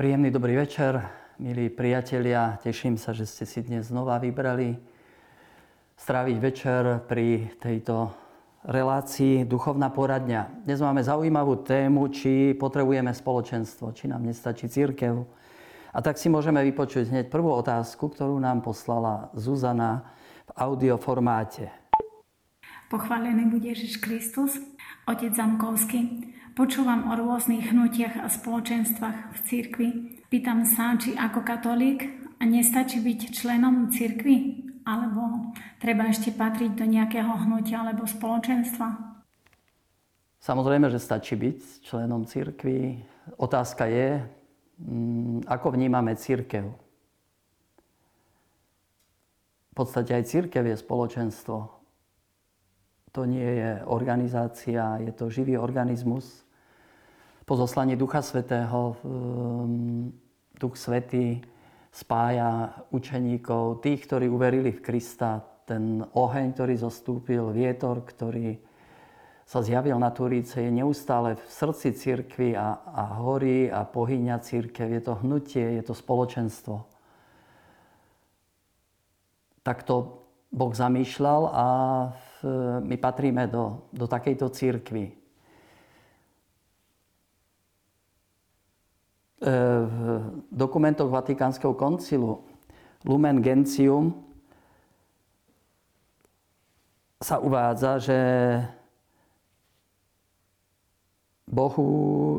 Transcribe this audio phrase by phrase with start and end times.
[0.00, 0.96] Príjemný dobrý večer,
[1.36, 2.56] milí priatelia.
[2.64, 4.80] Teším sa, že ste si dnes znova vybrali
[6.00, 8.08] stráviť večer pri tejto
[8.64, 10.64] relácii Duchovná poradňa.
[10.64, 15.20] Dnes máme zaujímavú tému, či potrebujeme spoločenstvo, či nám nestačí církev.
[15.92, 20.16] A tak si môžeme vypočuť hneď prvú otázku, ktorú nám poslala Zuzana
[20.48, 21.68] v audioformáte.
[22.88, 24.56] Pochválený bude Ježiš Kristus,
[25.04, 26.39] Otec Zamkovský.
[26.50, 29.88] Počúvam o rôznych hnutiach a spoločenstvách v cirkvi.
[30.26, 32.06] Pýtam sa, či ako katolík
[32.42, 34.66] nestačí byť členom cirkvi?
[34.82, 39.10] Alebo treba ešte patriť do nejakého hnutia alebo spoločenstva?
[40.40, 42.98] Samozrejme, že stačí byť členom cirkvi.
[43.38, 44.24] Otázka je,
[44.82, 46.66] mm, ako vnímame církev.
[49.70, 51.79] V podstate aj církev je spoločenstvo.
[53.12, 56.46] To nie je organizácia, je to živý organizmus,
[57.50, 57.58] po
[57.98, 60.14] Ducha Svetého ehm,
[60.54, 61.42] Duch Svetý
[61.90, 68.54] spája učeníkov, tých, ktorí uverili v Krista, ten oheň, ktorý zostúpil, vietor, ktorý
[69.42, 74.86] sa zjavil na Turíce, je neustále v srdci církvy a, a horí a pohyňa církev.
[74.86, 76.86] Je to hnutie, je to spoločenstvo.
[79.66, 80.22] Tak to
[80.54, 81.66] Boh zamýšľal a
[82.80, 85.04] my patríme do, do takejto církvy.
[85.08, 85.12] E,
[89.84, 89.96] v
[90.52, 92.44] dokumentoch Vatikánskeho koncilu
[93.04, 94.12] Lumen Gentium
[97.20, 98.18] sa uvádza, že
[101.50, 101.88] Bohu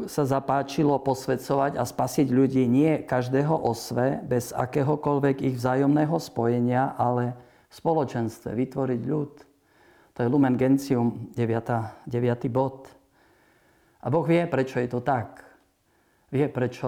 [0.08, 7.36] sa zapáčilo posvedcovať a spasiť ľudí nie každého osve, bez akéhokoľvek ich vzájomného spojenia, ale
[7.68, 9.51] v spoločenstve, vytvoriť ľud.
[10.22, 12.06] To je Lumen Gentium, 9.
[12.06, 12.46] 9.
[12.54, 12.86] bod.
[14.06, 15.42] A Boh vie, prečo je to tak
[16.30, 16.86] vie, prečo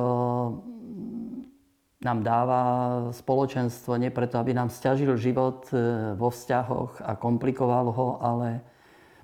[2.06, 2.62] nám dáva
[3.10, 8.62] spoločenstvo, nie preto, aby nám stiažil život e, vo vzťahoch a komplikoval ho, ale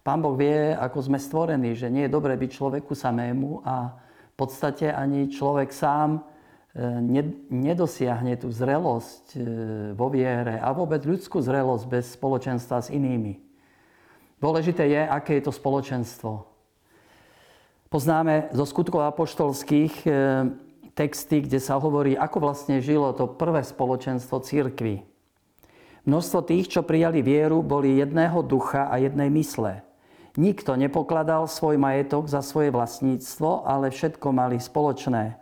[0.02, 3.94] Pán Boh vie, ako sme stvorení, že nie je dobré byť človeku samému a
[4.34, 6.22] v podstate ani človek sám e,
[7.54, 9.40] nedosiahne tú zrelosť e,
[9.94, 13.49] vo viere a vôbec ľudskú zrelosť bez spoločenstva s inými.
[14.40, 16.48] Dôležité je, aké je to spoločenstvo.
[17.92, 20.10] Poznáme zo skutkov apoštolských e,
[20.96, 25.04] texty, kde sa hovorí, ako vlastne žilo to prvé spoločenstvo církvy.
[26.08, 29.84] Množstvo tých, čo prijali vieru, boli jedného ducha a jednej mysle.
[30.40, 35.36] Nikto nepokladal svoj majetok za svoje vlastníctvo, ale všetko mali spoločné.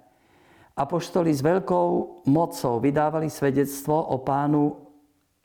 [0.74, 1.90] Apoštoli s veľkou
[2.26, 4.78] mocou vydávali svedectvo o pánu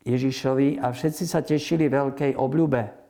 [0.08, 3.01] Ježišovi a všetci sa tešili veľkej obľube.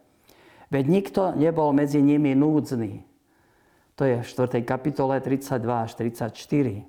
[0.72, 3.04] Veď nikto nebol medzi nimi núdzny.
[4.00, 4.64] To je v 4.
[4.64, 6.88] kapitole 32 až 34.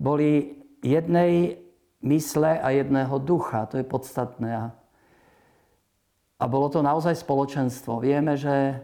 [0.00, 1.60] Boli jednej
[2.00, 3.68] mysle a jedného ducha.
[3.68, 4.72] To je podstatné.
[6.40, 8.00] A bolo to naozaj spoločenstvo.
[8.00, 8.80] Vieme, že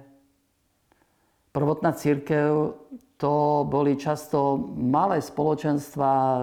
[1.48, 2.76] prvotná církev
[3.16, 6.40] to boli často malé spoločenstva e,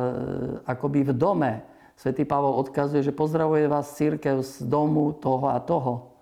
[0.65, 1.53] akoby v dome.
[1.97, 6.16] Svetý Pavol odkazuje, že pozdravuje vás církev z domu toho a toho.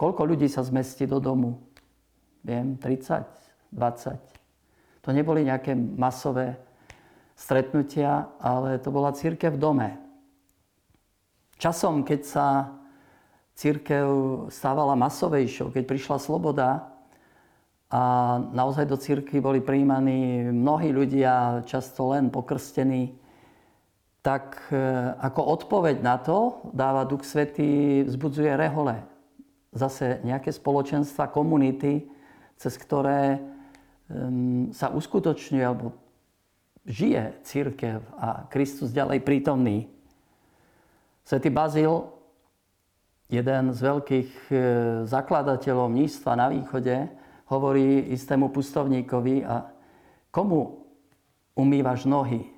[0.00, 1.60] Koľko ľudí sa zmestí do domu?
[2.40, 3.20] Viem, 30,
[3.68, 4.16] 20.
[5.04, 6.56] To neboli nejaké masové
[7.36, 9.88] stretnutia, ale to bola církev v dome.
[11.60, 12.46] Časom, keď sa
[13.52, 14.08] církev
[14.48, 16.88] stávala masovejšou, keď prišla sloboda
[17.92, 18.02] a
[18.56, 23.20] naozaj do církvy boli prijímaní mnohí ľudia, často len pokrstení,
[24.24, 24.80] tak e,
[25.20, 29.09] ako odpoveď na to dáva Duch Svetý, vzbudzuje rehole.
[29.70, 32.10] Zase nejaké spoločenstva, komunity,
[32.58, 33.38] cez ktoré
[34.74, 35.94] sa uskutočňuje alebo
[36.82, 39.86] žije církev a Kristus ďalej prítomný.
[41.22, 42.10] Svetý Bazil,
[43.30, 44.54] jeden z veľkých e,
[45.06, 47.06] zakladateľov mníctva na východe,
[47.46, 49.70] hovorí istému pustovníkovi a
[50.34, 50.82] komu
[51.54, 52.50] umývaš nohy,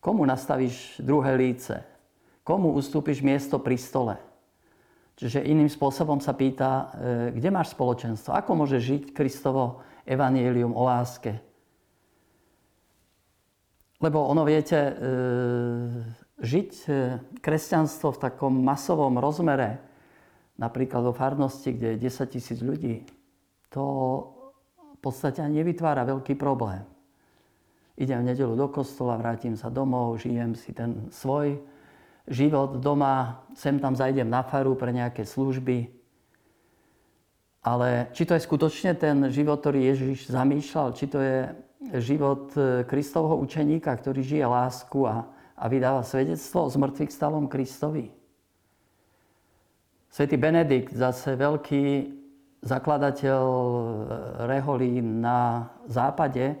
[0.00, 1.84] komu nastavíš druhé líce,
[2.40, 4.16] komu ustúpiš miesto pri stole.
[5.18, 10.86] Čiže iným spôsobom sa pýta, e, kde máš spoločenstvo, ako môže žiť Kristovo evanielium o
[10.86, 11.42] láske.
[13.98, 14.92] Lebo ono, viete, e,
[16.38, 16.90] žiť e,
[17.42, 19.82] kresťanstvo v takom masovom rozmere,
[20.54, 23.02] napríklad vo farnosti, kde je 10 tisíc ľudí,
[23.74, 23.84] to
[24.94, 26.86] v podstate nevytvára veľký problém.
[27.98, 31.58] Idem v nedelu do kostola, vrátim sa domov, žijem si ten svoj
[32.28, 35.88] život doma, sem tam zajdem na faru pre nejaké služby,
[37.64, 41.38] ale či to je skutočne ten život, ktorý Ježiš zamýšľal, či to je
[42.00, 48.14] život e, Kristovho učeníka, ktorý žije lásku a, a vydáva svedectvo o zmrtvých stalom Kristovi.
[50.08, 51.84] Svetý Benedikt, zase veľký
[52.64, 53.42] zakladateľ
[54.48, 56.58] reholí na západe,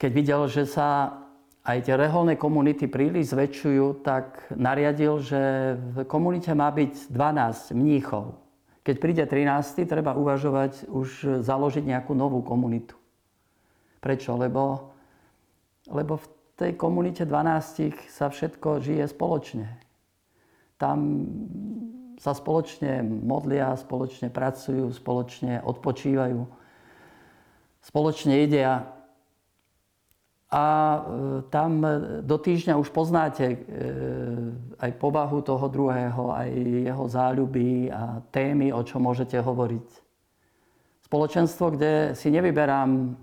[0.00, 1.19] keď videl, že sa
[1.60, 5.40] aj tie reholné komunity príliš zväčšujú, tak nariadil, že
[5.76, 8.40] v komunite má byť 12 mníchov.
[8.80, 12.96] Keď príde 13, treba uvažovať už založiť nejakú novú komunitu.
[14.00, 14.40] Prečo?
[14.40, 14.96] Lebo,
[15.92, 16.26] lebo v
[16.56, 19.68] tej komunite 12 sa všetko žije spoločne.
[20.80, 21.28] Tam
[22.16, 26.40] sa spoločne modlia, spoločne pracujú, spoločne odpočívajú,
[27.84, 28.99] spoločne jedia
[30.50, 31.00] a e,
[31.46, 31.78] tam
[32.26, 33.56] do týždňa už poznáte e,
[34.82, 36.50] aj povahu toho druhého, aj
[36.90, 39.88] jeho záľuby a témy, o čo môžete hovoriť.
[41.06, 43.14] Spoločenstvo, kde si nevyberám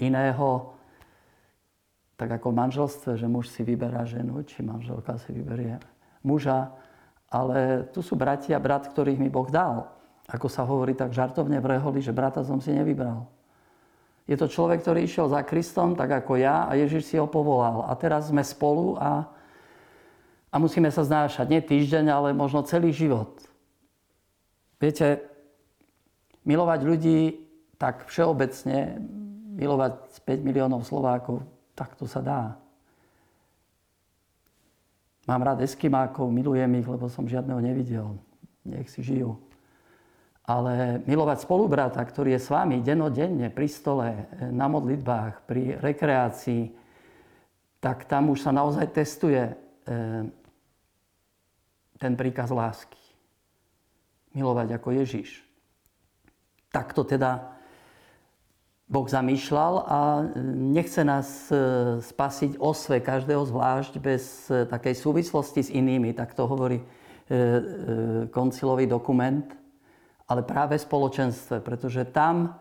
[0.00, 0.72] iného,
[2.16, 5.76] tak ako manželstve, že muž si vyberá ženu, či manželka si vyberie
[6.24, 6.72] muža,
[7.28, 9.92] ale tu sú bratia, brat, ktorých mi Boh dal.
[10.26, 13.28] Ako sa hovorí tak žartovne v reholi, že brata som si nevybral.
[14.26, 17.86] Je to človek, ktorý išiel za Kristom, tak ako ja, a Ježiš si ho povolal.
[17.86, 19.22] A teraz sme spolu a,
[20.50, 21.46] a musíme sa znášať.
[21.46, 23.38] Nie týždeň, ale možno celý život.
[24.82, 25.22] Viete,
[26.42, 27.20] milovať ľudí
[27.78, 28.98] tak všeobecne,
[29.54, 29.94] milovať
[30.26, 31.46] 5 miliónov Slovákov,
[31.78, 32.42] tak to sa dá.
[35.26, 38.18] Mám rád Eskimákov, milujem ich, lebo som žiadneho nevidel.
[38.66, 39.38] Nech si žijú.
[40.46, 46.70] Ale milovať spolubrata, ktorý je s vami denodenne pri stole, na modlitbách, pri rekreácii,
[47.82, 49.54] tak tam už sa naozaj testuje e,
[52.02, 52.98] ten príkaz lásky.
[54.34, 55.42] Milovať ako Ježiš.
[56.74, 57.54] Tak to teda
[58.86, 59.98] Boh zamýšľal a
[60.54, 61.58] nechce nás e,
[62.02, 66.14] spasiť osve každého zvlášť bez e, takej súvislosti s inými.
[66.14, 66.82] Tak to hovorí
[68.30, 69.50] koncilový dokument
[70.26, 72.58] ale práve spoločenstve, pretože tam,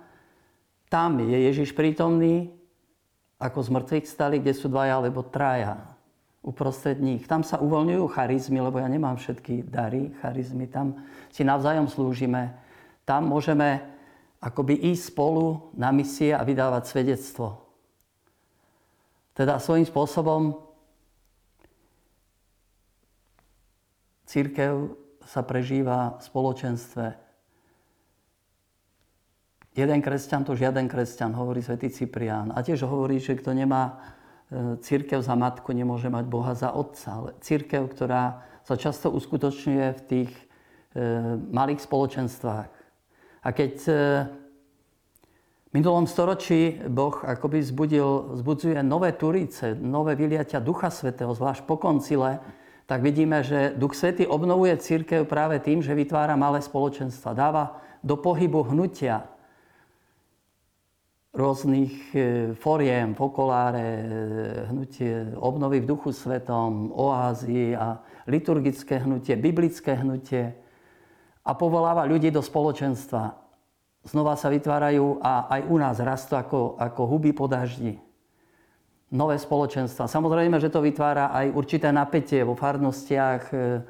[0.88, 2.54] tam je Ježiš prítomný,
[3.42, 5.96] ako z mŕtvych stali, kde sú dvaja alebo traja
[6.46, 7.26] uprostred nich.
[7.26, 10.70] Tam sa uvoľňujú charizmy, lebo ja nemám všetky dary, charizmy.
[10.70, 11.02] Tam
[11.34, 12.54] si navzájom slúžime.
[13.02, 13.82] Tam môžeme
[14.38, 17.66] akoby ísť spolu na misie a vydávať svedectvo.
[19.34, 20.62] Teda svojím spôsobom
[24.30, 24.96] církev
[25.26, 27.25] sa prežíva v spoločenstve
[29.76, 32.56] Jeden kresťan to žiaden kresťan, hovorí svätý Cyprián.
[32.56, 37.20] A tiež hovorí, že kto nemá e, církev za matku, nemôže mať Boha za otca.
[37.20, 40.44] Ale církev, ktorá sa často uskutočňuje v tých e,
[41.52, 42.72] malých spoločenstvách.
[43.44, 43.92] A keď e,
[45.68, 51.76] v minulom storočí Boh akoby zbudil, zbudzuje nové turice, nové vyliatia Ducha Svetého, zvlášť po
[51.76, 52.40] koncile,
[52.88, 57.36] tak vidíme, že Duch Svetý obnovuje církev práve tým, že vytvára malé spoločenstva.
[57.36, 59.35] Dáva do pohybu hnutia,
[61.36, 62.20] rôznych e,
[62.56, 64.04] foriem, pokoláre, e,
[64.72, 70.56] hnutie obnovy v duchu svetom, oázy a liturgické hnutie, biblické hnutie
[71.44, 73.36] a povoláva ľudí do spoločenstva.
[74.08, 78.00] Znova sa vytvárajú a aj u nás rastú ako, ako huby po daždi.
[79.12, 80.08] Nové spoločenstva.
[80.08, 83.84] Samozrejme, že to vytvára aj určité napätie vo farnostiach e,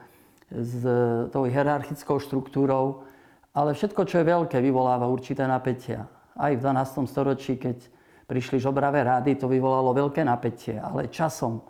[0.50, 0.82] s
[1.30, 3.06] tou hierarchickou štruktúrou,
[3.54, 6.10] ale všetko, čo je veľké, vyvoláva určité napätia.
[6.36, 7.08] Aj v 12.
[7.08, 7.80] storočí, keď
[8.28, 11.64] prišli žobravé rády, to vyvolalo veľké napätie, ale časom,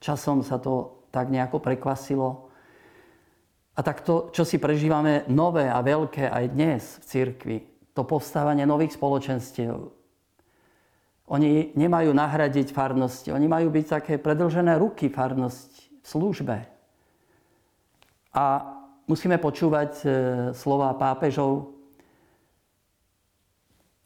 [0.00, 2.48] časom sa to tak nejako prekvasilo.
[3.76, 7.58] A tak to, čo si prežívame nové a veľké aj dnes v cirkvi,
[7.94, 9.98] to povstávanie nových spoločenstiev,
[11.28, 16.56] oni nemajú nahradiť farnosti, oni majú byť také predlžené ruky farnosť v službe.
[18.32, 18.44] A
[19.04, 20.06] musíme počúvať e,
[20.56, 21.77] slova pápežov,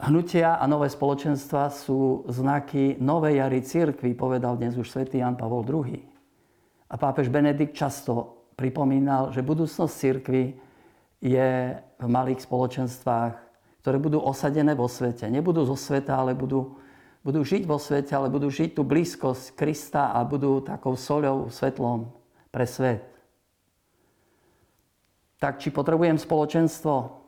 [0.03, 5.63] Hnutia a nové spoločenstva sú znaky novej jary církvy, povedal dnes už svätý Jan Pavol
[5.63, 5.95] II.
[6.91, 10.59] A pápež Benedikt často pripomínal, že budúcnosť církvy
[11.23, 13.33] je v malých spoločenstvách,
[13.79, 15.23] ktoré budú osadené vo svete.
[15.31, 16.75] Nebudú zo sveta, ale budú,
[17.23, 22.11] budú žiť vo svete, ale budú žiť tú blízkosť Krista a budú takou soľou, svetlom
[22.51, 23.07] pre svet.
[25.39, 27.22] Tak či potrebujem spoločenstvo?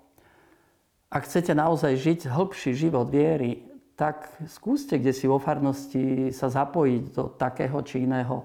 [1.13, 3.61] Ak chcete naozaj žiť hĺbší život viery,
[3.93, 8.41] tak skúste kde si vo farnosti sa zapojiť do takého či iného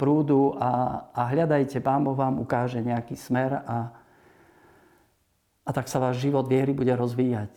[0.00, 3.92] prúdu a, a hľadajte, Pán Boh vám ukáže nejaký smer a,
[5.62, 7.52] a tak sa váš život viery bude rozvíjať.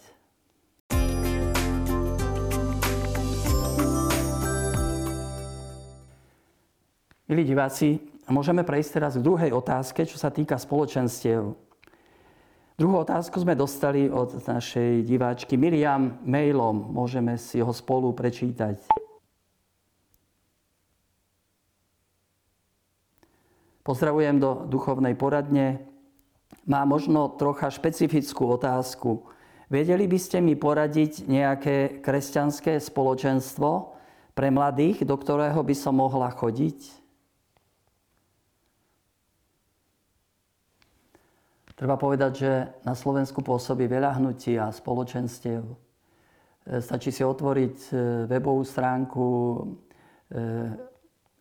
[7.32, 11.71] Milí diváci, môžeme prejsť teraz k druhej otázke, čo sa týka spoločenstiev.
[12.82, 16.90] Druhú otázku sme dostali od našej diváčky Miriam mailom.
[16.90, 18.82] Môžeme si ho spolu prečítať.
[23.86, 25.86] Pozdravujem do duchovnej poradne.
[26.66, 29.30] Má možno trocha špecifickú otázku.
[29.70, 33.94] Vedeli by ste mi poradiť nejaké kresťanské spoločenstvo
[34.34, 37.01] pre mladých, do ktorého by som mohla chodiť?
[41.82, 42.52] Treba povedať, že
[42.86, 45.66] na Slovensku pôsobí veľa hnutí a spoločenstiev.
[45.66, 45.76] E,
[46.78, 47.94] stačí si otvoriť e,
[48.30, 49.62] webovú stránku e,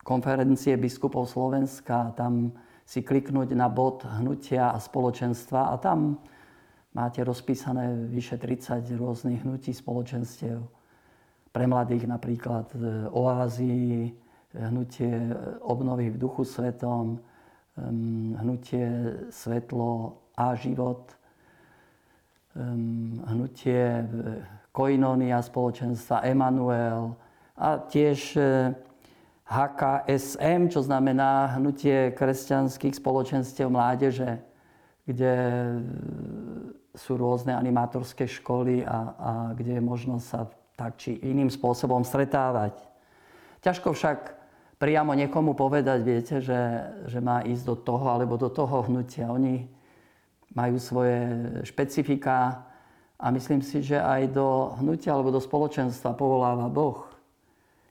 [0.00, 2.56] konferencie biskupov Slovenska, tam
[2.88, 6.16] si kliknúť na bod hnutia a spoločenstva a tam
[6.97, 10.56] máte rozpísané vyše 30 rôznych hnutí spoločenstiev.
[11.52, 12.73] Pre mladých napríklad
[13.12, 14.09] oázy,
[14.56, 17.20] hnutie obnovy v duchu svetom,
[18.40, 18.88] hnutie
[19.28, 21.16] svetlo a život,
[23.30, 24.04] hnutie
[24.70, 27.14] Koinonia spoločenstva Emanuel
[27.58, 28.38] a tiež
[29.46, 34.38] HKSM, e, čo znamená hnutie kresťanských spoločenstiev mládeže,
[35.06, 35.34] kde
[36.94, 40.40] sú rôzne animátorské školy a, a kde je možnosť sa
[40.75, 42.78] tak či iným spôsobom stretávať.
[43.60, 44.18] Ťažko však
[44.80, 49.28] priamo niekomu povedať, viete, že, že má ísť do toho alebo do toho hnutia.
[49.28, 49.68] Oni
[50.54, 51.19] majú svoje
[51.62, 52.66] špecifika
[53.21, 57.07] a myslím si, že aj do hnutia alebo do spoločenstva povoláva Boh.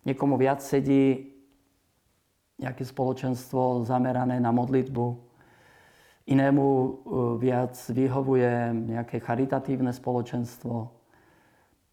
[0.04, 1.30] Niekomu viac sedí
[2.60, 5.06] nejaké spoločenstvo zamerané na modlitbu,
[6.28, 6.89] inému e,
[7.39, 10.92] viac vyhovuje nejaké charitatívne spoločenstvo,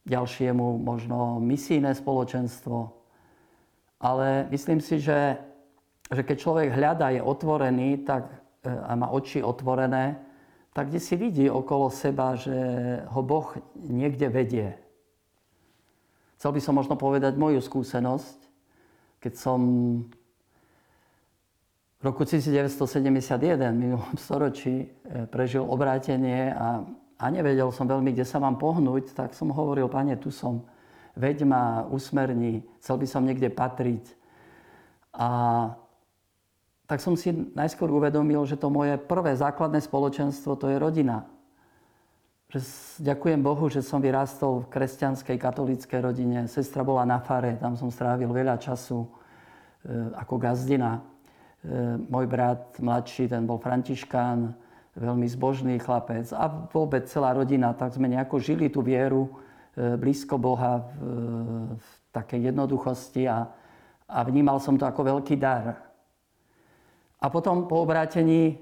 [0.06, 2.92] ďalšiemu možno misijné spoločenstvo.
[4.02, 5.38] Ale myslím si, že,
[6.10, 8.26] že keď človek hľadá, je otvorený tak,
[8.66, 10.25] e, a má oči otvorené,
[10.76, 12.52] tak kde si vidí okolo seba, že
[13.08, 14.76] ho Boh niekde vedie.
[16.36, 18.36] Chcel by som možno povedať moju skúsenosť,
[19.24, 19.60] keď som
[21.96, 26.84] v roku 1971, v minulom storočí, e, prežil obrátenie a,
[27.16, 30.60] a nevedel som veľmi, kde sa mám pohnúť, tak som hovoril, pane, tu som,
[31.16, 34.12] veď ma, usmerní, chcel by som niekde patriť.
[35.16, 35.28] A
[36.86, 41.26] tak som si najskôr uvedomil, že to moje prvé základné spoločenstvo to je rodina.
[42.46, 42.62] Že
[43.02, 46.46] ďakujem Bohu, že som vyrástol v kresťanskej katolíckej rodine.
[46.46, 49.08] Sestra bola na fare, tam som strávil veľa času e,
[50.14, 51.02] ako gazdina.
[51.66, 54.54] E, môj brat mladší, ten bol františkán,
[54.94, 59.26] veľmi zbožný chlapec a vôbec celá rodina, tak sme nejako žili tú vieru
[59.74, 61.02] e, blízko Boha v,
[61.74, 63.50] v takej jednoduchosti a,
[64.06, 65.85] a vnímal som to ako veľký dar.
[67.16, 68.54] A potom po obrátení e,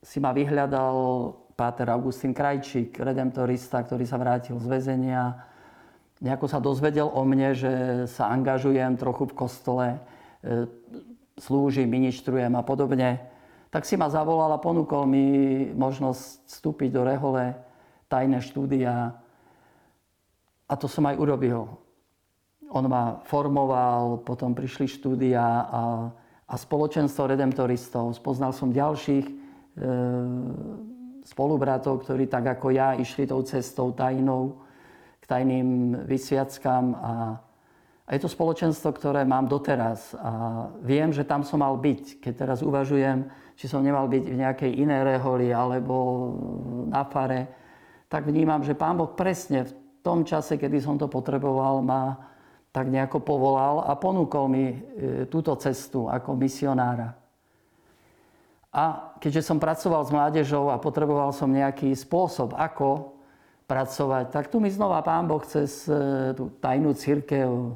[0.00, 0.96] si ma vyhľadal
[1.52, 5.36] páter Augustín Krajčík, redemptorista, ktorý sa vrátil z väzenia.
[6.24, 7.72] Nejako sa dozvedel o mne, že
[8.08, 9.88] sa angažujem trochu v kostole,
[10.40, 10.64] e,
[11.36, 13.20] slúžim, ministrujem a podobne.
[13.68, 15.26] Tak si ma zavolal a ponúkol mi
[15.74, 17.58] možnosť vstúpiť do Rehole,
[18.06, 19.12] tajné štúdia.
[20.64, 21.68] A to som aj urobil.
[22.70, 25.82] On ma formoval, potom prišli štúdia a
[26.44, 28.12] a spoločenstvo redemptoristov.
[28.12, 29.32] Spoznal som ďalších e,
[31.24, 34.60] spolubratov, ktorí tak ako ja išli tou cestou tajnou
[35.20, 37.40] k tajným vysviackám a,
[38.04, 42.20] a je to spoločenstvo, ktoré mám doteraz a viem, že tam som mal byť.
[42.20, 43.24] Keď teraz uvažujem,
[43.56, 45.96] či som nemal byť v nejakej inej reholi alebo
[46.92, 47.48] na fare,
[48.12, 49.72] tak vnímam, že Pán Boh presne v
[50.04, 52.33] tom čase, kedy som to potreboval, ma
[52.74, 54.76] tak nejako povolal a ponúkol mi e,
[55.30, 57.14] túto cestu ako misionára.
[58.74, 63.14] A keďže som pracoval s mládežou a potreboval som nejaký spôsob, ako
[63.70, 67.70] pracovať, tak tu mi znova Pán Boh cez e, tú tajnú církev e,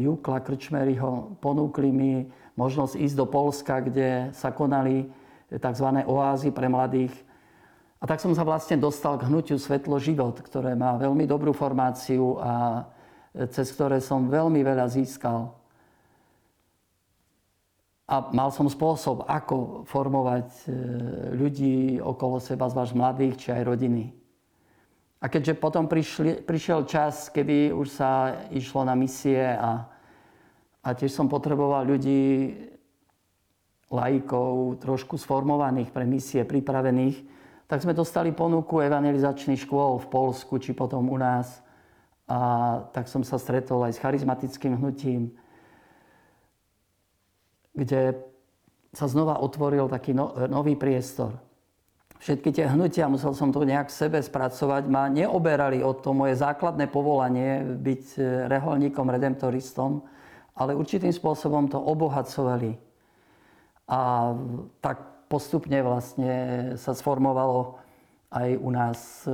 [0.00, 2.24] Jukla Krčmeryho ponúkli mi
[2.56, 5.12] možnosť ísť do Polska, kde sa konali
[5.52, 5.88] tzv.
[6.08, 7.12] oázy pre mladých.
[8.00, 12.40] A tak som sa vlastne dostal k hnutiu Svetlo život, ktoré má veľmi dobrú formáciu
[12.40, 12.88] a
[13.30, 15.54] cez ktoré som veľmi veľa získal.
[18.10, 20.70] A mal som spôsob, ako formovať e,
[21.38, 24.10] ľudí okolo seba, zvlášť mladých, či aj rodiny.
[25.22, 29.86] A keďže potom prišli, prišiel čas, kedy už sa išlo na misie a,
[30.82, 32.50] a tiež som potreboval ľudí,
[33.90, 37.26] laikov, trošku sformovaných pre misie, pripravených,
[37.66, 41.62] tak sme dostali ponuku evangelizačných škôl v Polsku, či potom u nás.
[42.30, 42.38] A
[42.94, 45.34] tak som sa stretol aj s charizmatickým hnutím.
[47.74, 48.18] kde
[48.94, 51.38] sa znova otvoril taký no, nový priestor.
[52.20, 56.36] Všetky tie hnutia, musel som to nejak v sebe spracovať, ma neoberali o to moje
[56.36, 60.04] základné povolanie byť e, reholníkom, redemptoristom,
[60.52, 62.76] ale určitým spôsobom to obohacovali.
[63.88, 64.34] A
[64.84, 65.00] tak
[65.32, 66.34] postupne vlastne
[66.76, 67.80] sa sformovalo
[68.28, 69.32] aj u nás e,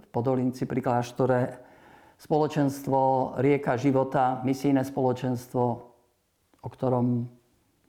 [0.00, 1.40] v Podolinci pri kláštore
[2.22, 5.62] spoločenstvo Rieka života, misijné spoločenstvo,
[6.62, 7.26] o ktorom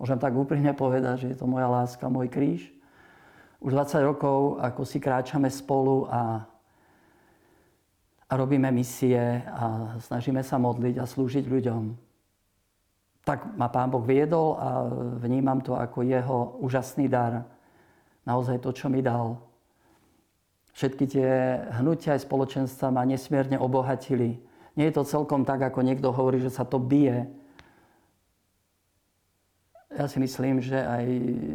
[0.02, 2.74] môžem tak úprimne povedať, že je to moja láska, môj kríž.
[3.62, 6.50] Už 20 rokov, ako si kráčame spolu a,
[8.26, 11.84] a robíme misie a snažíme sa modliť a slúžiť ľuďom.
[13.24, 14.84] Tak ma Pán Boh viedol a
[15.22, 17.46] vnímam to ako jeho úžasný dar.
[18.26, 19.40] Naozaj to, čo mi dal.
[20.74, 21.30] Všetky tie
[21.78, 24.42] hnutia aj spoločenstva ma nesmierne obohatili.
[24.74, 27.30] Nie je to celkom tak, ako niekto hovorí, že sa to bije
[29.94, 31.06] ja si myslím, že aj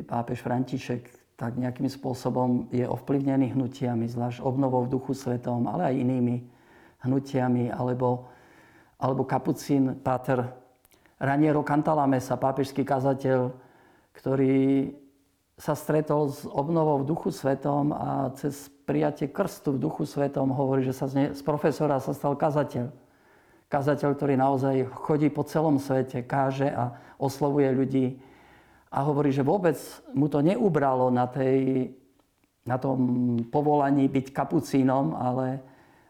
[0.06, 5.94] pápež František tak nejakým spôsobom je ovplyvnený hnutiami, zvlášť obnovou v duchu svetom, ale aj
[6.02, 6.36] inými
[7.02, 8.26] hnutiami, alebo,
[8.98, 10.42] alebo kapucín Páter
[11.18, 13.54] Raniero Cantalamesa, pápežský kazateľ,
[14.14, 14.90] ktorý
[15.58, 20.86] sa stretol s obnovou v duchu svetom a cez prijatie krstu v duchu svetom hovorí,
[20.86, 22.94] že sa z, ne, z profesora sa stal kazateľ.
[23.68, 28.06] Kazateľ, ktorý naozaj chodí po celom svete, káže a oslovuje ľudí
[28.88, 29.76] a hovorí, že vôbec
[30.16, 31.90] mu to neubralo na, tej,
[32.64, 32.96] na tom
[33.50, 35.60] povolaní byť kapucínom, ale,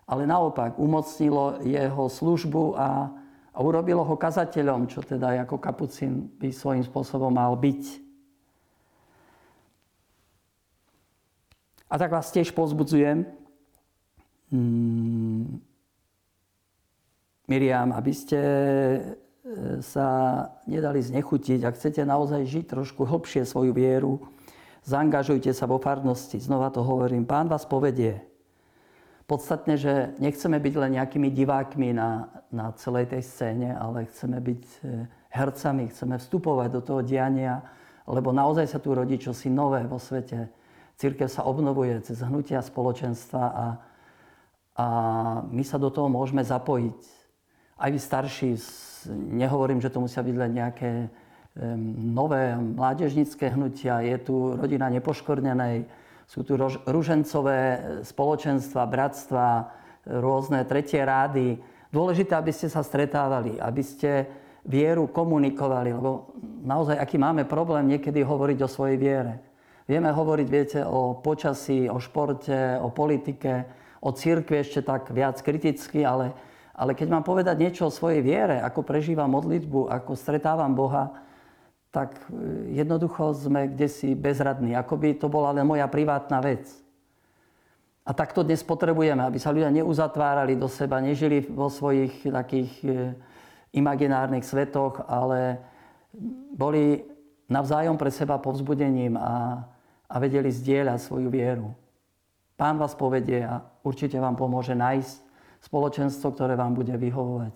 [0.07, 3.11] ale naopak umocnilo jeho službu a,
[3.51, 8.08] a urobilo ho kazateľom, čo teda ako kapucín by svojím spôsobom mal byť.
[11.89, 13.25] A tak vás tiež pozbudzujem,
[14.53, 15.61] hmm,
[17.49, 18.41] Miriam, aby ste
[19.81, 20.09] sa
[20.69, 21.65] nedali znechutiť.
[21.65, 24.21] Ak chcete naozaj žiť trošku hlbšie svoju vieru,
[24.85, 26.37] zaangažujte sa vo farnosti.
[26.37, 28.21] Znova to hovorím, pán vás povedie.
[29.29, 34.63] Podstatne, že nechceme byť len nejakými divákmi na, na celej tej scéne, ale chceme byť
[34.65, 34.77] e,
[35.37, 37.61] hercami, chceme vstupovať do toho diania,
[38.09, 40.49] lebo naozaj sa tu rodí čosi nové vo svete.
[40.99, 43.67] Církev sa obnovuje cez hnutia spoločenstva a,
[44.75, 44.87] a
[45.47, 47.01] my sa do toho môžeme zapojiť.
[47.79, 48.59] Aj vy starší
[49.15, 51.07] nehovorím, že to musia byť len nejaké
[52.03, 54.03] nové mládežnické hnutia.
[54.03, 55.87] Je tu rodina nepoškornenej,
[56.27, 57.59] sú tu ružencové
[58.03, 59.71] spoločenstva, bratstva,
[60.07, 61.63] rôzne tretie rády.
[61.95, 64.29] Dôležité, aby ste sa stretávali, aby ste
[64.67, 69.48] vieru komunikovali, lebo naozaj, aký máme problém niekedy hovoriť o svojej viere.
[69.89, 73.65] Vieme hovoriť, viete, o počasí, o športe, o politike,
[74.05, 76.37] o církvi ešte tak viac kriticky, ale
[76.79, 81.11] ale keď mám povedať niečo o svojej viere, ako prežívam modlitbu, ako stretávam Boha,
[81.91, 84.79] tak e, jednoducho sme kde si bezradní.
[84.79, 86.71] Ako by to bola len moja privátna vec.
[88.07, 92.89] A takto dnes potrebujeme, aby sa ľudia neuzatvárali do seba, nežili vo svojich takých e,
[93.75, 95.59] imaginárnych svetoch, ale
[96.55, 97.03] boli
[97.51, 99.67] navzájom pre seba povzbudením a,
[100.09, 101.69] a vedeli zdieľať svoju vieru.
[102.57, 105.17] Pán vás povedie a určite vám pomôže nájsť
[105.63, 107.55] spoločenstvo, ktoré vám bude vyhovovať.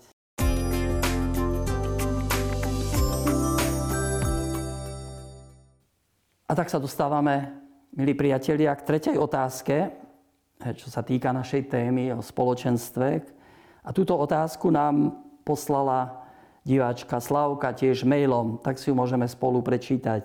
[6.47, 7.49] A tak sa dostávame,
[7.97, 9.89] milí priatelia, k tretej otázke,
[10.61, 13.07] čo sa týka našej témy o spoločenstve.
[13.83, 16.23] A túto otázku nám poslala
[16.61, 20.23] diváčka Slavka tiež mailom, tak si ju môžeme spolu prečítať.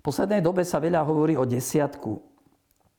[0.00, 2.24] V poslednej dobe sa veľa hovorí o desiatku.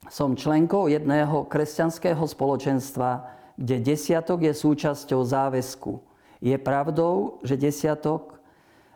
[0.05, 3.25] Som členkou jedného kresťanského spoločenstva,
[3.57, 5.97] kde desiatok je súčasťou záväzku.
[6.45, 8.37] Je pravdou, že desiatok,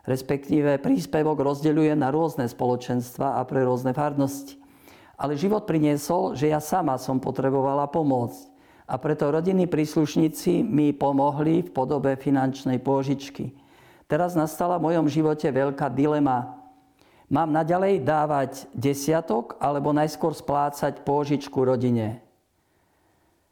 [0.06, 4.62] respektíve príspevok rozdeľuje na rôzne spoločenstva a pre rôzne farnosti.
[5.18, 8.54] Ale život priniesol, že ja sama som potrebovala pomôcť.
[8.86, 13.58] A preto rodinní príslušníci mi pomohli v podobe finančnej pôžičky.
[14.06, 16.55] Teraz nastala v mojom živote veľká dilema,
[17.26, 22.22] Mám naďalej dávať desiatok alebo najskôr splácať pôžičku rodine.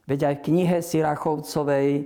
[0.06, 2.06] Veď aj v knihe Sirachovcovej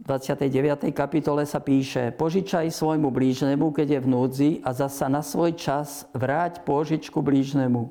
[0.00, 0.94] 29.
[0.94, 6.08] kapitole sa píše Požičaj svojmu blížnemu, keď je v núdzi a zasa na svoj čas
[6.16, 7.90] vráť pôžičku blížnemu.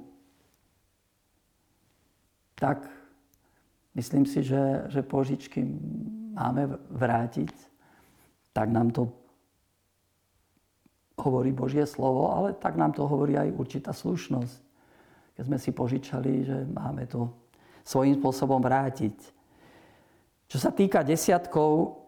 [2.55, 2.87] Tak,
[3.93, 5.61] myslím si, že, že požičky
[6.33, 7.51] máme vrátiť.
[8.55, 9.18] Tak nám to
[11.19, 14.55] hovorí Božie slovo, ale tak nám to hovorí aj určitá slušnosť.
[15.35, 17.31] Keď sme si požičali, že máme to
[17.83, 19.15] svojím spôsobom vrátiť.
[20.49, 21.99] Čo sa týka desiatkov,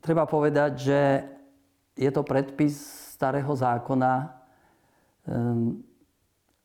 [0.00, 1.00] treba povedať, že
[1.94, 2.74] je to predpis
[3.14, 4.12] starého zákona,
[5.28, 5.80] ehm,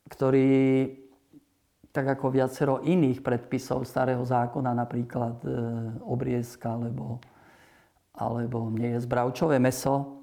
[0.08, 0.50] ktorý
[1.92, 5.48] tak ako viacero iných predpisov starého zákona, napríklad e,
[6.04, 7.18] obriezka alebo,
[8.14, 10.17] alebo nie je zbravčové meso,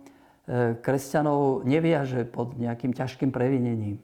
[0.82, 3.98] kresťanov neviaže pod nejakým ťažkým previnením.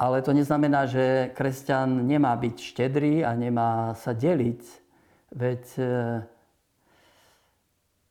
[0.00, 4.62] Ale to neznamená, že kresťan nemá byť štedrý a nemá sa deliť.
[5.30, 5.84] Veď e,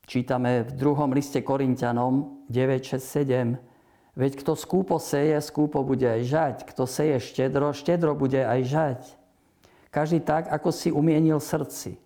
[0.06, 3.70] čítame v druhom liste Korintianom 9, 6, 7,
[4.18, 6.56] Veď kto skúpo seje, skúpo bude aj žať.
[6.66, 9.00] Kto seje štedro, štedro bude aj žať.
[9.90, 11.96] Každý tak, ako si umienil srdci.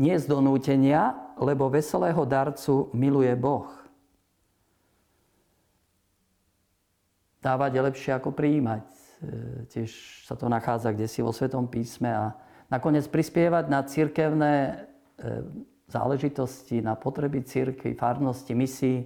[0.00, 3.68] Nie z donútenia, lebo veselého darcu miluje Boh.
[7.42, 8.86] Dávať je lepšie ako prijímať.
[8.86, 8.96] E,
[9.68, 9.90] tiež
[10.24, 12.08] sa to nachádza kde si vo Svetom písme.
[12.08, 12.32] A
[12.70, 14.72] nakoniec prispievať na cirkevné e,
[15.90, 19.04] záležitosti, na potreby cirkvi, farnosti, misií,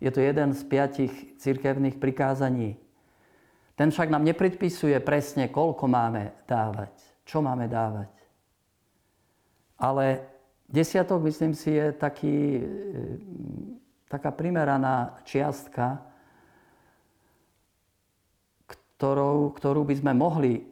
[0.00, 2.76] je to jeden z piatich cirkevných prikázaní.
[3.76, 6.92] Ten však nám nepredpisuje presne, koľko máme dávať,
[7.24, 8.15] čo máme dávať.
[9.76, 10.24] Ale
[10.68, 12.64] desiatok, myslím si, je taký, e,
[14.08, 16.00] taká primeraná čiastka,
[18.96, 20.64] ktorou, ktorú by sme mohli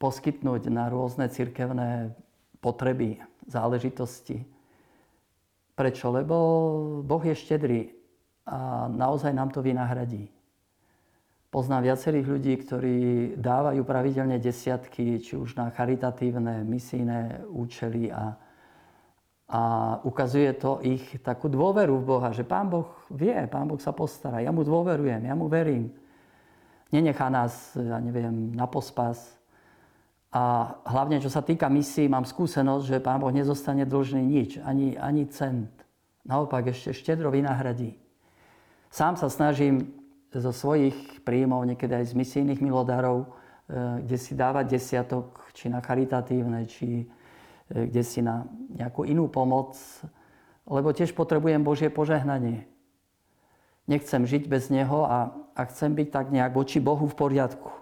[0.00, 2.16] poskytnúť na rôzne cirkevné
[2.64, 4.48] potreby, záležitosti.
[5.76, 6.08] Prečo?
[6.08, 6.36] Lebo
[7.04, 7.92] Boh je štedrý
[8.48, 10.32] a naozaj nám to vynahradí.
[11.50, 12.98] Poznám viacerých ľudí, ktorí
[13.34, 18.38] dávajú pravidelne desiatky, či už na charitatívne, misijné účely a,
[19.50, 19.62] a
[20.06, 24.38] ukazuje to ich takú dôveru v Boha, že Pán Boh vie, Pán Boh sa postará,
[24.38, 25.90] ja mu dôverujem, ja mu verím.
[26.94, 29.18] Nenechá nás, ja neviem, na pospas.
[30.30, 34.94] A hlavne, čo sa týka misií, mám skúsenosť, že Pán Boh nezostane dlžný nič, ani,
[34.94, 35.74] ani cent.
[36.22, 37.98] Naopak ešte štedro vynahradí.
[38.86, 39.99] Sám sa snažím
[40.30, 43.28] zo svojich príjmov, niekedy aj z misijných milodárov, e,
[44.06, 47.06] kde si dávať desiatok, či na charitatívne, či e,
[47.90, 49.74] kde si na nejakú inú pomoc,
[50.70, 52.70] lebo tiež potrebujem Božie požehnanie.
[53.90, 57.74] Nechcem žiť bez Neho a, a chcem byť tak nejak voči Bohu v poriadku.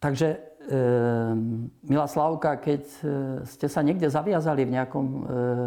[0.00, 2.98] Takže Ehm, milá Slavka, keď e,
[3.42, 5.18] ste sa niekde zaviazali v nejakom e,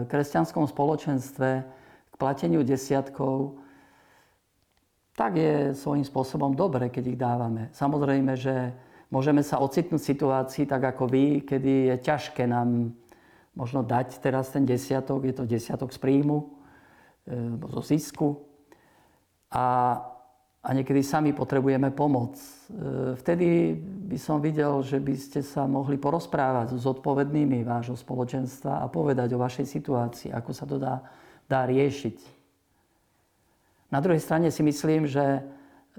[0.07, 1.65] kresťanskom spoločenstve
[2.13, 3.57] k plateniu desiatkov,
[5.17, 7.73] tak je svojím spôsobom dobre, keď ich dávame.
[7.73, 8.73] Samozrejme, že
[9.09, 12.93] môžeme sa ocitnúť v situácii, tak ako vy, kedy je ťažké nám
[13.53, 16.45] možno dať teraz ten desiatok, je to desiatok z príjmu, e,
[17.69, 18.41] zo zisku.
[19.53, 19.97] A
[20.63, 22.39] a niekedy sami potrebujeme pomoc.
[22.39, 23.75] E, vtedy
[24.07, 29.35] by som videl, že by ste sa mohli porozprávať s odpovednými vášho spoločenstva a povedať
[29.35, 31.03] o vašej situácii, ako sa to dá,
[31.47, 32.17] dá riešiť.
[33.93, 35.45] Na druhej strane si myslím, že,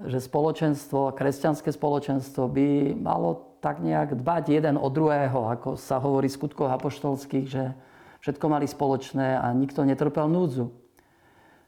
[0.03, 6.27] že spoločenstvo, kresťanské spoločenstvo by malo tak nejak dbať jeden od druhého, ako sa hovorí
[6.29, 7.73] v skutkoch apoštolských, že
[8.21, 10.85] všetko mali spoločné a nikto netrpel núdzu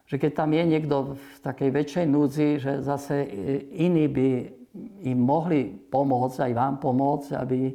[0.06, 3.26] že keď tam je niekto v takej väčšej núdzi, že zase
[3.74, 4.28] iní by
[5.02, 7.74] im mohli pomôcť, aj vám pomôcť, aby,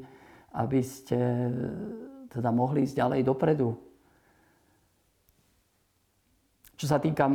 [0.55, 1.19] aby ste
[2.31, 3.75] teda mohli ísť ďalej dopredu.
[6.82, 7.30] Čo sa týka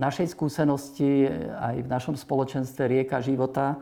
[0.00, 3.76] našej skúsenosti aj v našom spoločenstve Rieka života,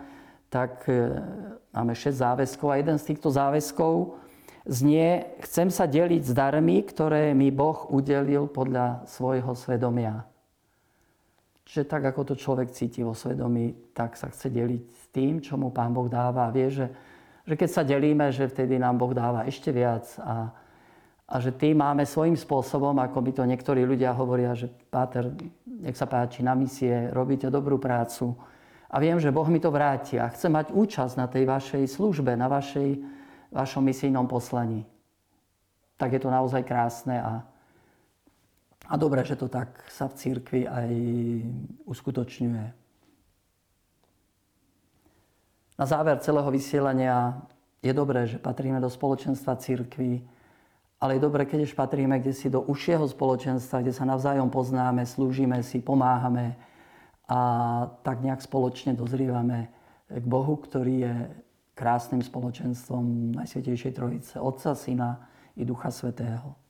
[0.51, 1.23] tak e,
[1.71, 4.19] máme 6 záväzkov a jeden z týchto záväzkov
[4.67, 10.27] znie Chcem sa deliť s darmi, ktoré mi Boh udelil podľa svojho svedomia.
[11.63, 15.55] Čiže tak, ako to človek cíti vo svedomí, tak sa chce deliť s tým, čo
[15.55, 16.51] mu Pán Boh dáva.
[16.51, 16.91] Vie, že,
[17.47, 20.51] že keď sa delíme, že vtedy nám Boh dáva ešte viac a,
[21.29, 25.29] a že tým máme svojím spôsobom, ako by to niektorí ľudia hovoria, že Páter,
[25.69, 28.33] nech sa páči, na misie, robíte dobrú prácu.
[28.88, 32.33] A viem, že Boh mi to vráti a chce mať účasť na tej vašej službe,
[32.33, 32.97] na vašej,
[33.53, 34.88] vašom misijnom poslaní.
[36.01, 37.45] Tak je to naozaj krásne a,
[38.88, 40.91] a dobre, že to tak sa v církvi aj
[41.85, 42.67] uskutočňuje.
[45.77, 47.37] Na záver celého vysielania
[47.85, 50.25] je dobré, že patríme do spoločenstva církvy,
[50.99, 55.07] ale je dobré, keď už patríme kde si do užšieho spoločenstva, kde sa navzájom poznáme,
[55.07, 56.59] slúžime si, pomáhame
[57.31, 57.41] a
[58.03, 59.71] tak nejak spoločne dozrievame
[60.11, 61.15] k Bohu, ktorý je
[61.79, 65.23] krásnym spoločenstvom Najsvetejšej Trojice, Otca, Syna
[65.55, 66.67] i Ducha Svetého.